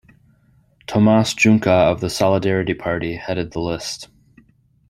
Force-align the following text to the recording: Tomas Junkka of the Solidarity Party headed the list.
Tomas 0.87 1.31
Junkka 1.35 1.67
of 1.91 2.01
the 2.01 2.09
Solidarity 2.09 2.73
Party 2.73 3.17
headed 3.17 3.51
the 3.51 3.59
list. 3.61 4.09